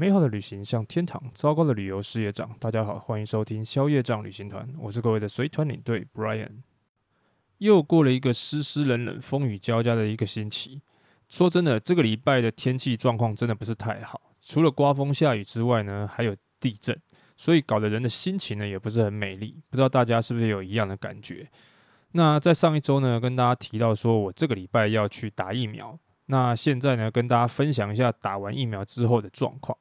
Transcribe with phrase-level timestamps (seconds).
[0.00, 2.54] 美好的旅行像天堂，糟糕的旅游是业长。
[2.60, 6.62] 大家好，欢迎收听消业障旅行团，我是各位的随团领队 Brian。
[7.56, 10.80] 又过了一个湿湿冷冷、风雨交加的一个星期。
[11.28, 16.96] 说真的，这个礼拜的天气状况真的不是太好，除了刮风下雨之外呢，还有地震，
[17.36, 19.60] 所以搞得人的心情呢也不是很美丽。
[19.68, 21.50] 不知道大家是不是有一样的感觉？
[22.12, 25.98] 那在上一周呢，跟大家提到说我这个礼拜要去打疫苗。
[26.26, 29.76] 那现在呢，跟大家分享一下打完疫苗之后的状况。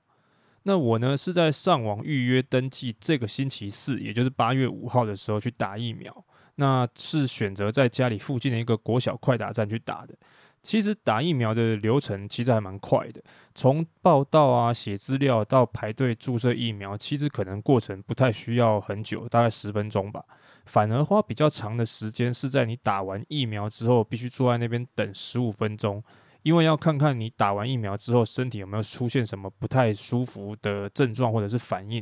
[0.68, 6.25] 那我呢是在上网预约登记，这个星期四，也就是八月五号的时候去打疫苗。
[6.55, 10.13] 那是选择在家里附近的一个国小快打站去打的。
[10.61, 13.23] 其实打疫苗的流程其实还蛮快的，
[13.55, 20.22] 从报到啊、写资料到排队注射疫苗，其实可能过程不太需要很久，大概十分钟吧。
[20.66, 26.03] 反而花比较长的时间是在你打完疫苗之后，必须坐在那边等十五分钟。
[26.48, 32.02] 因为要看看你打完疫苗之后身体有没有出现什么不太舒服的症状或者是反应。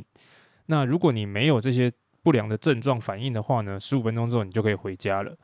[0.66, 5.36] 那如果你没有这些不良的症状反应的话呢，十五分钟之后你就可以回家了。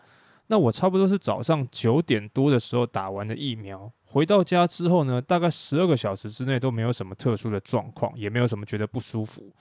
[0.47, 9.53] 那我差不多是早上九点多的时候打完的疫苗，回到家之后呢，大概十二个小时之内都没有什么特殊的状况，也没有什么觉得不舒服。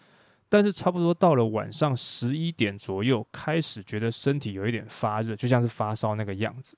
[0.50, 6.78] 但是差不多到了晚上十一点左右，开始觉得身体有一点发热，就像是发烧那个样子。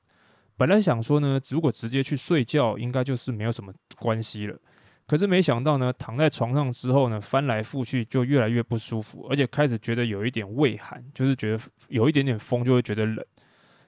[0.55, 4.57] 本来想说呢，如果直接去睡觉，应该就是没有什么关系了。
[5.05, 13.25] 可是没想到呢，躺在床上之后呢，翻来覆去就越来越不舒服，而且开始觉得有一点畏寒，就是觉得有一点点风就会觉得冷。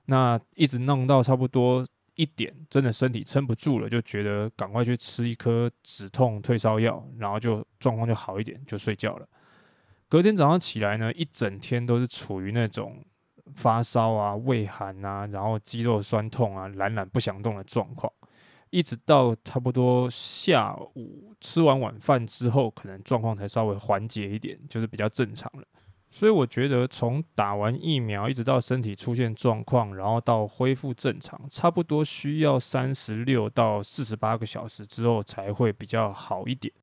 [0.06, 9.28] 那一直弄到差不多一点，真的身体撑不住了，就觉得赶快去吃一颗止痛退烧药，然后就状况就好一点，就睡觉了。
[10.10, 13.06] 隔天早上起来呢，一整天都是处于那种。
[13.54, 18.12] 发烧啊，畏寒啊，然后肌肉酸痛啊，懒懒不想动的状况，
[18.72, 25.64] 一直到差不多下午吃完晚饭之后，可能状况才稍微缓解一点，就是比较正常了。
[26.10, 36.74] 所以我觉得从打完疫苗一直到身体出现状况，然后到恢复正常，差不多需要三十六到四十八个小时之后才会比较好一点。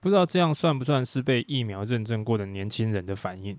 [0.00, 3.56] 不知道这样算不算是被疫苗认证过的年轻人的反应？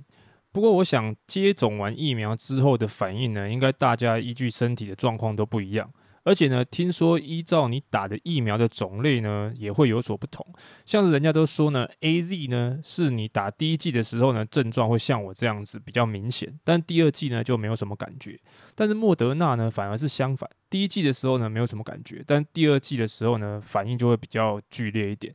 [0.54, 5.90] 不过，我想接种完疫苗之后的反应呢，应该大家依据身体的状况都不一样。
[6.24, 10.46] 而且呢，听说依照你打的疫苗的种类呢，也会有所不同。
[10.86, 18.40] 像是人家都说呢，AZ 呢是你打第一剂的时候呢，症状会像我这样子比较明显，但第二剂呢就没有什么感觉。
[18.76, 25.34] 但是莫德纳呢反而是相反，第一剂的时候呢没有什么感觉，但第二剂的时候呢反应就会比较剧烈一点。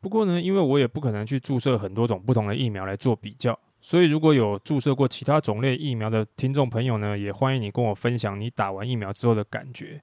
[0.00, 3.58] 不过呢，因为我也不可能去注射很多种不同的疫苗来做比较。
[3.80, 10.00] 所以，如果有注射过其他种类疫苗的听众朋友呢，也欢迎你跟我分享你打完疫苗之后的感觉。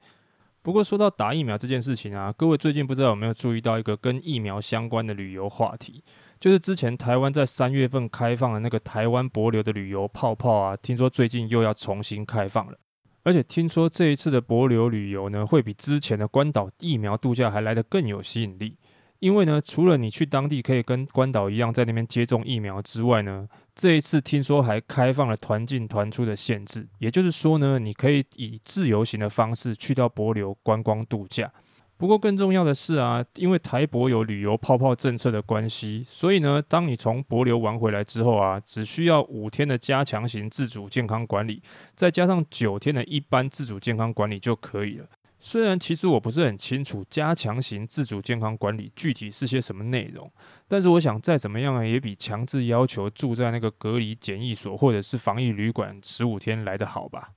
[0.63, 6.03] 不过，说到打疫苗这件事情啊，各位最近不知道有没有注意到一个跟疫苗相关的旅游话题，
[6.39, 12.77] 就是之前台湾在三月份开放的那个台湾博流的旅游泡泡啊，听说最近又要重新开放了，
[13.23, 18.75] 而且听说这一次的博流旅游呢，会比之前的关岛疫苗度假还来得更有吸引力。
[19.19, 31.51] 因为呢，除了你去当地可以跟关岛一样在那边接种疫苗之外呢，这一次听说还开放了团进团出的限制，也就是说呢，你可以以自由行的方式去到帛琉观光度假。
[31.99, 41.59] 不过更重要的是啊，因为台帛有旅游泡泡政策的关系，所以呢，当你从帛琉玩回来之后啊，只需要五天的加强型自主健康管理，
[41.95, 45.07] 再加上九天的一般自主健康管理就可以了。
[45.39, 50.31] 虽然其实我不是很清楚加强型自主健康管理具体是些什么内容，
[50.67, 57.29] 但是我想再怎么样也比强制要求住在那个隔离检疫所或者是防疫旅馆十五天来得好吧。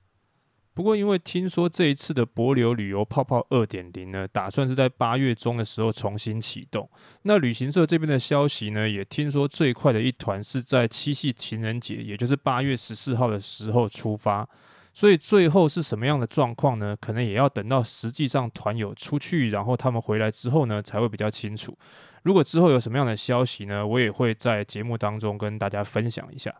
[0.73, 6.89] 不过因为听说这一次的帛琉旅游泡泡二点零呢，打算是在八月中的时候重新启动。
[7.23, 14.47] 那旅行社这边的消息呢，也听说最快的一团是在七夕情人节，也就是八月十四号的时候出发。
[14.93, 16.95] 所以最后是什么样的状况呢？
[16.99, 21.77] 可能也要等到实际上团友出去，然后他们回来之后呢，才会比较清楚。
[22.23, 26.53] 如果之后有什么样的消息呢，我也会在节目当中跟大家分享一下。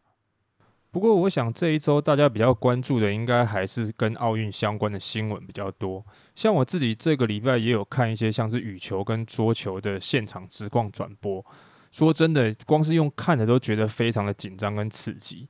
[0.89, 6.05] 不过，我想这一周大家比较关注的，应该还是跟奥运相关的新闻比较多。
[6.35, 11.45] 像我自己这个礼拜也有看一些像是羽球跟桌球的现场直况转播。
[11.91, 15.47] 说真的，光是用看的都觉得非常的紧张跟刺激。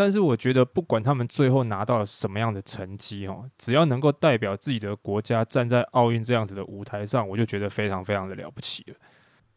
[0.00, 8.94] 但是我觉得，不管他们最后拿到了什么样的成绩哦，只要能够代表自己的国家站在奥运这样子的舞台上，我就觉得非常非常的了不起了。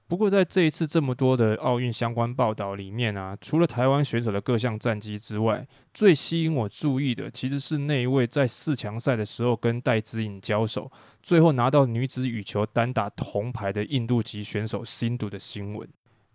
[0.06, 10.92] 不过在这一次这么多的奥运相关报道里面啊，除了台湾选手的各项战绩之外，最吸引我注意的其实是那一位在四强赛的时候跟戴资颖交手，
[11.22, 15.88] 最后拿到女子羽球单打铜牌的印度籍选手辛杜的新闻。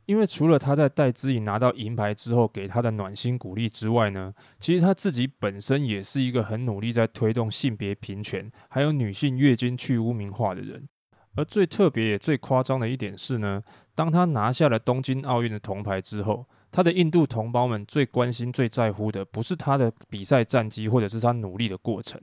[0.08, 10.88] 因为除了他在戴资颖拿到银牌之后给他的暖心鼓励之外呢，其实他自己本身也是一个很努力在推动性别平权，还有女性月经去污名化的人。
[11.36, 13.62] 而最特别也最夸张的一点是呢，
[13.94, 22.18] 当他拿下了东京奥运的铜牌之后，他的印度同胞们最关心、最在乎的，不是他的比赛战绩，或者是他努力的过程，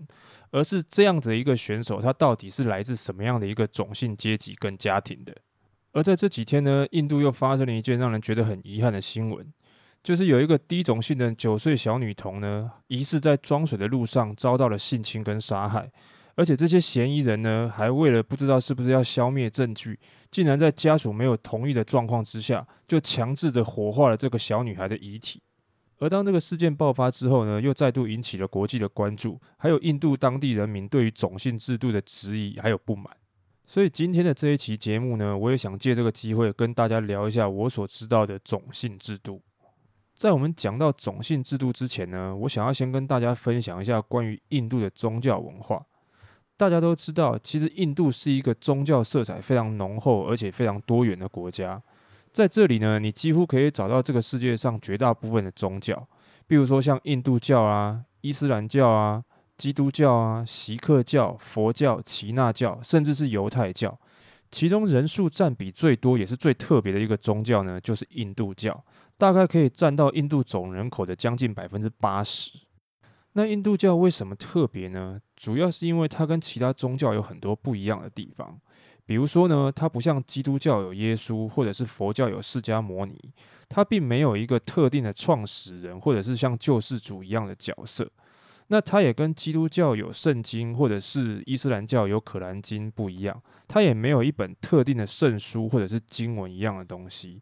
[0.49, 5.37] 而是这样子的一个选手，他到底是来自什么样的一个种姓阶级跟家庭的。
[5.95, 9.47] 而在这几天呢，印度又发生了一件让人觉得很遗憾的新闻，
[10.03, 15.89] 就是有一个低种姓的九岁小女童呢，疑似在装水的路上遭到了性侵跟杀害。
[16.35, 19.97] 而且这些嫌疑人呢，还为了不知道是不是要消灭证据，
[20.29, 25.41] 竟然在家属没有同意的状况之下，就强制的火化了这个小女孩的遗体。
[25.99, 33.05] 而当这个事件爆发之后呢，又再度引起了国际的关注，还有印度当地人民对于种姓制度的质疑还有不满。
[33.65, 39.41] 所以今天的这一期节目呢，我也想借这个机会跟大家聊一下我所知道的种姓制度。
[40.13, 45.83] 在我们讲到种姓制度之前呢，我想要先跟大家分享一下关于印度的宗教文化。
[46.55, 51.81] 大家都知道，其实印度是一个宗教色彩非常浓厚而且非常多元的国家。
[52.31, 56.07] 在这里呢，你几乎可以找到这个世界上绝大部分的宗教，
[56.47, 59.23] 比如说像印度教啊、伊斯兰教啊、
[59.57, 63.97] 基督教啊、锡克教、佛教、耆那教，甚至是犹太教。
[64.51, 68.83] 其中人数占比最多也是最特别的一个宗教呢，就是印度教，
[69.17, 72.51] 大概可以占到印度总人口的将近百分之八十。
[73.33, 75.19] 那印度教为什么特别呢？
[75.35, 78.57] 主要是因为它跟其他宗教有很多不一样的地方。
[79.05, 83.19] 比如说呢，它不像基督教有耶稣，或者是佛教有释迦摩尼，
[83.67, 88.09] 它并没有一个特定的创始人，或者是像救世主一样的角色。
[88.67, 97.41] 那它也跟基督教有圣经，或者是伊斯兰教有可兰经不一样，它也没有一本特定的圣书或者是经文一样的东西。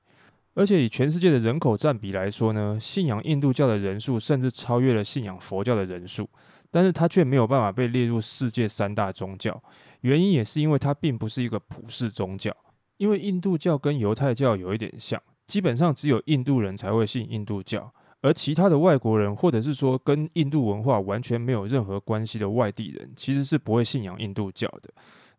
[0.55, 6.29] 而且以全世界的人口占比来说呢，信仰印度教的人数甚至超越了信仰佛教的人数，
[6.69, 9.63] 但是它却没有办法被列入世界三大宗教。
[10.01, 12.55] 原因也是因为它并不是一个普世宗教，
[12.97, 17.91] 因为印度教跟犹太教有一点像，基本上只有印度人才会信印度教，
[18.23, 24.89] 而其他的外国人或者是说跟印度文化完全没有任何关系的外地人，其实是不会信仰印度教的。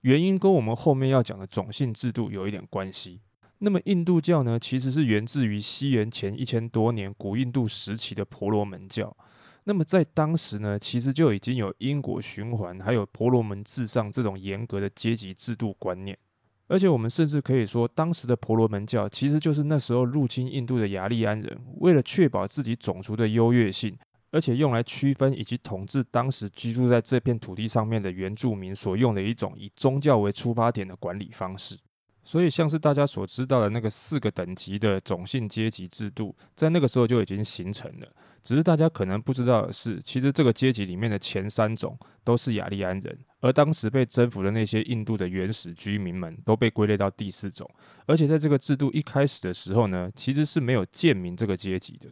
[0.02, 3.20] 原因跟我们后面要讲的种姓制度有一点关系。
[3.60, 9.16] 那么印度教呢，其实是源自于西元前一千多年古印度时期的婆罗门教。
[9.64, 16.18] 那么在当时呢，其实就已经有因果循环，还有婆罗门至上这种严格的阶级制度观念。
[16.66, 23.94] 而且我们甚至可以说，当时的婆罗门教其实就是那时候入侵印度的雅利安人，为了确保自己种族的优越性，
[24.30, 31.76] 而且用来区分以及统治当时居住在这片土地上面的原住民所用的一种以宗教为出发点的管理方式。
[32.24, 38.08] 所以，像是大家所知道的那个四个等级的种姓阶级制度，在那个时候就已经形成了。
[38.42, 47.68] 只是大家可能不知道的是，其实这个阶级里面的前三种都是雅利安人，而当时被征服的那些印度的原始居民们都被归类到第四种。
[48.06, 52.08] 而且在这个制度一开始的时候呢，其实是没有贱民这个阶级的。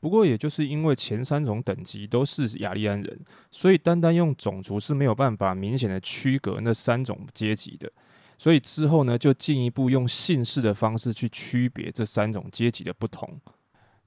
[0.00, 3.20] 不过，也就是因为前三种等级都是雅利安人，
[3.50, 7.90] 所以单单用种族是没有办法明显的区隔那三种阶级的。
[8.40, 13.38] 所以之后呢，就进一步用姓氏的方式去区别这三种阶级的不同。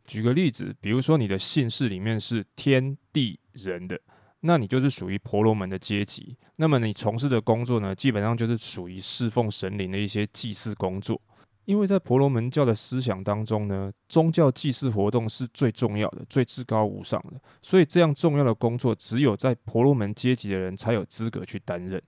[0.06, 4.02] 举个例子，比如说你的姓氏里面是天地人的，
[4.40, 6.36] 那你就是属于婆罗门的阶级。
[6.56, 11.22] 那么你从事的工作呢，基本上就是属于侍奉神灵的一些祭祀工作。
[11.66, 22.02] 因为在婆罗门教的思想当中呢，宗教祭祀活动是最重要的、最至高无上的，所以这样重要的工作，只有在婆罗门阶级的人才有资格去担任。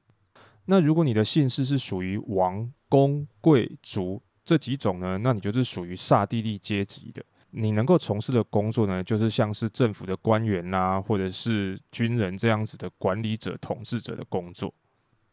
[0.65, 7.23] 那如果你的姓氏是属于王、公、贵、族这几种呢，那你就是属于刹地利阶级的。
[7.51, 14.73] 你能够从事的工作呢，就是像是政府的官员啦，或者是军人这样子的管理者、统治者的工作。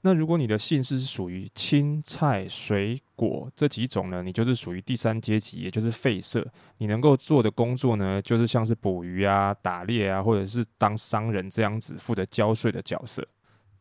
[0.04, 6.46] 那如果你的姓氏是属于青菜、水果这几种呢，你就是属于第三阶级，也就是废社。
[6.78, 13.26] 你能够做的工作呢，就是像是捕鱼啊、打猎啊，或者是当商人这样子负责交税的角色。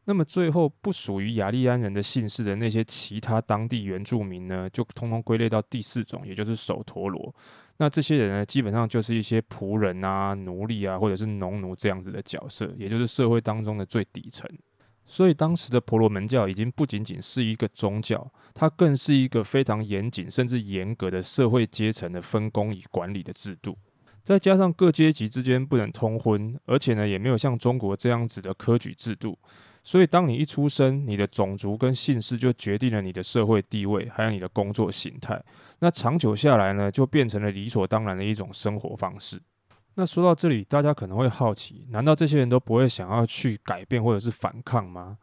[0.05, 7.33] 那么最后不属于雅利安人的姓氏的那些其他当地原住民呢，就通通归类到第四种，也就是首陀罗。
[7.77, 14.49] 那这些人呢，基本上就是一些仆人啊、奴隶啊，或者是农奴这样子的角色，也就是社会当中的最底层。
[15.05, 23.77] 所以当时的婆罗门教已经不仅仅是一个宗教，它更是一个非常严谨甚至严格的社会阶层的分工与管理的制度。
[24.23, 29.37] 再加上各阶级之间不能通婚，而且呢，也没有像中国这样子的科举制度。
[29.83, 35.41] 所以当你一出生，你的种族跟姓氏就决定了你的社会地位，还有你的工作形态。
[35.79, 39.41] 那长久下来呢，就变成了理所当然的一种生活方式。
[39.95, 45.17] 那说到这里，大家可能会好奇，难道这些人都不会想要去改变或者是反抗吗？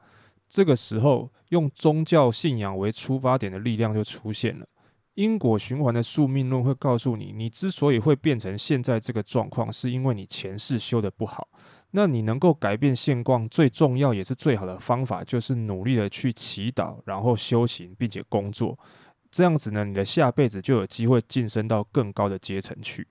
[0.48, 4.66] 这个时候，用宗教信仰为出发点的力量就出现了。
[5.14, 11.48] 因果循环的宿命论会告诉你，你之所以会变成现在这个状况，是因为你前世修得不好。
[11.90, 18.78] 那你能够改变现况，最重要也是最好的方法，就是努力的去祈祷，然后修行，并且工作。
[19.30, 23.06] 这样子呢，你的下辈子就有机会晋升到更高的阶层去。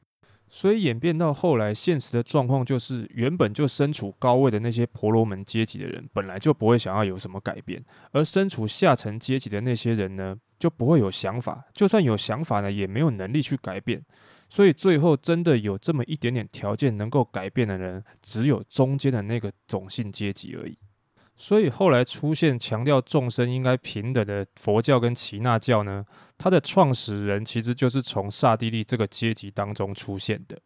[0.49, 7.81] 所以演变到后来，现实的状况就是，原本就身处高位的那些婆罗门阶级的人，本来就不会想要有什么改变；
[8.11, 11.65] 而身处下层阶级的那些人呢，就不会有想法。
[11.73, 14.01] 就算有想法呢，也没有能力去改变。
[14.49, 20.77] 所以最后真的有这么一点点条件能够改变的人，只有中间的那个种姓阶级而已。
[21.35, 26.03] 所以后来出现强调众生应该平等的佛教跟耆那教呢，
[26.37, 30.57] 它的创始人其实就是从刹帝利这个阶级当中出现的。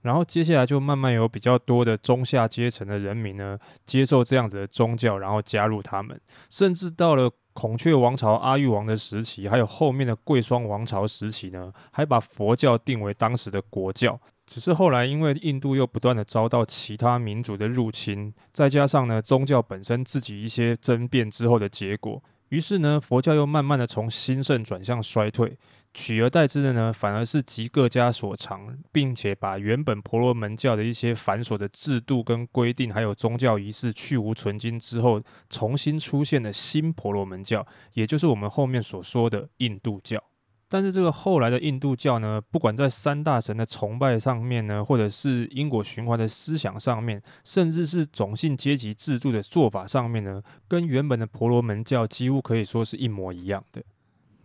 [0.00, 6.18] 然后接下来就慢慢有比较多的中下阶层的人民呢，接受这样子的宗教，然后加入他们，
[6.48, 14.20] 甚至到了孔雀王朝阿育王的时期，还有后面的贵霜王朝时期呢，还把佛教定为当时的国教。
[14.44, 25.56] 只是后来，因为印度又不断的遭到其他民族的入侵，再加上呢宗教本身自己一些争辩之后的结果，于是呢佛教又慢慢的从兴盛转向衰退，
[25.98, 40.22] 取而代之的呢反而是集各家所长，并且把原本婆罗门教的一些繁琐的制度跟规定，还有宗教仪式去芜存菁之后，重新出现的新婆罗门教，也就是我们后面所说的印度教。
[40.68, 53.82] 但是这个后来的印度教呢，不管在三大神的崇拜上面呢，或者是因果循环的思想上面，甚至是种姓阶级制度的做法上面呢，跟原本的婆罗门教几乎可以说是一模一样的。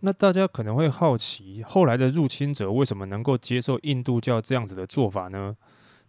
[0.04, 5.56] 那大家可能会好奇，后来的入侵者为什么能够接受印度教这样子的做法呢？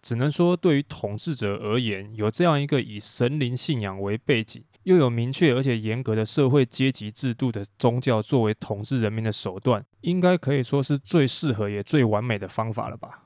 [0.02, 13.24] 只能说，对于统治者而言，有这样一个以神灵信仰为背景，又有明确而且严格的社会阶级制度的宗教作为统治人民的手段，应该可以说是最适合也最完美的方法了吧。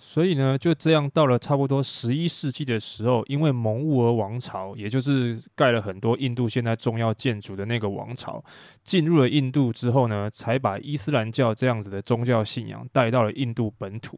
[0.00, 8.42] 所以呢，就这样到了差不多十一世纪的时候，因为蒙兀儿王朝，也就是盖了很多印度现在重要建筑的那个王朝，
[8.84, 14.16] 进入了印度之后呢，才把伊斯兰教这样子的宗教信仰带到了印度本土。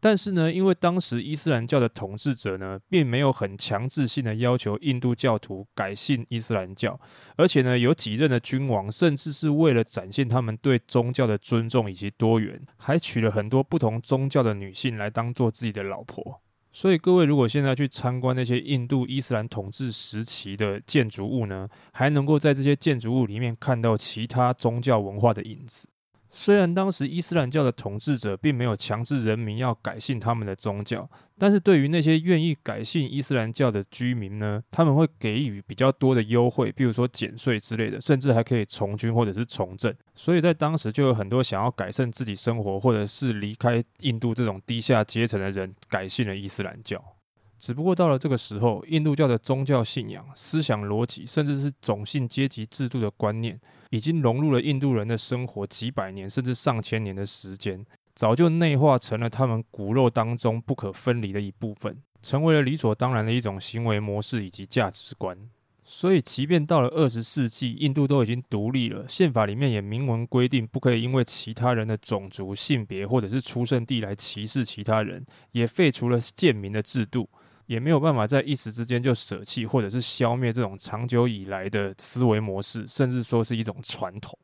[0.00, 6.98] 但是呢，因为当时伊斯兰教的统治者呢，并没有很强制性的要求印度教徒改信伊斯兰教，
[7.36, 16.40] 而且呢，有几任的君王，甚至是为了展现他们对宗教的尊重以及多元，还娶了很多不同宗教的女性来当做自己的老婆。
[16.72, 25.88] 所以各位如果现在去参观那些印度伊斯兰统治时期的建筑物呢，还能够在这些建筑物里面看到其他宗教文化的影子。
[26.38, 39.92] 虽然当时伊斯兰教的统治者并没有强制人民要改信他们的宗教，但是对于那些愿意改信伊斯兰教的居民呢，他们会给予比较多的优惠，比如说减税之类的，甚至还可以从军或者是从政。
[40.14, 47.02] 所以在当时就有很多想要改善自己生活，或者是离开印度这种低下阶层的人改信了伊斯兰教。
[47.58, 53.58] 只不过到了这个时候，印度教的宗教信仰、思想逻辑，甚至是种姓阶级制度的观念，
[53.90, 57.84] 已经融入了印度人的生活几百年甚至上千年的时间，
[58.14, 65.36] 早就内化成了他们骨肉当中不可分离的一部分，成为了理所当然的一种行为模式以及价值观。
[65.88, 77.28] 所以，即便到了二十世纪，印度都已经独立了，宪法里面也明文规定，不可以因为其他人的种族、性别或者是出生地来歧视其他人，也废除了贱民的制度。
[77.66, 84.38] 也没有办法在一时之间就舍弃或者是消灭这种长久以来的思维模式，甚至说是一种传统。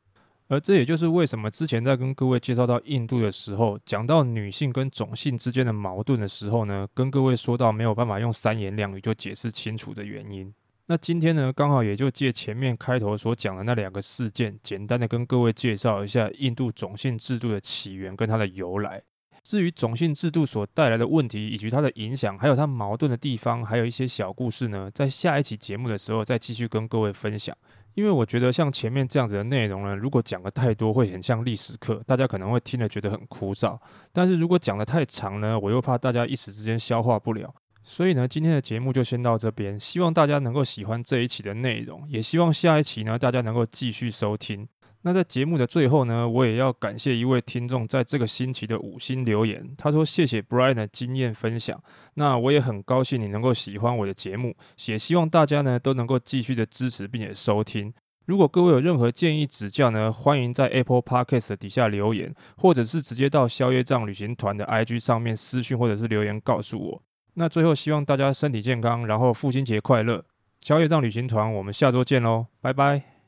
[0.49, 10.53] 而这也就是为什么之前在跟各位介绍到印度的时候，讲到女性跟种姓之间的矛盾的时候呢，跟各位说到没有办法用三言两语就解释清楚的原因。
[10.85, 19.01] 那今天呢，刚好也就借前面开头所讲的那两个事件，简单的跟各位介绍一下印度种姓制度的起源跟它的由来。
[19.43, 27.57] 至于种姓制度所带来的问题，以及它的影响，还有它矛盾的地方，还有一些小故事呢，在下一期节目的时候再继续跟各位分享。
[27.95, 33.79] 因为我觉得像前面这样子的内容呢，如果讲得太多，会很像历史课，大家可能会听了觉得很枯燥。
[34.13, 37.55] 但是如果讲得太长呢，我又怕大家一时之间消化不了。
[37.83, 44.67] 所以呢，今天的节目就先到这边，希望大家能够喜欢这一期的内容，也希望下一期呢，大家能够继续收听。
[45.05, 49.75] 那在节目的最后呢，我也要感谢一位听众在这个星期的五星留言。
[49.77, 51.83] 他说：“谢谢 Brian 的经验分享。”
[52.15, 54.55] 那我也很高兴你能够喜欢我的节目，
[54.87, 57.93] 也希望大家呢都能够继续的支持并且收听。
[58.27, 67.03] 如果各位有任何建议指教呢，欢迎在 Apple Podcast 底下留言，或者是直接到消业障旅行团的 IG 上面私讯或者是留言告诉我。
[67.35, 70.25] 那最后希望大家身体健康，然后父亲节快乐！
[70.61, 73.12] 消业障旅行团，我们下周见喽，拜拜。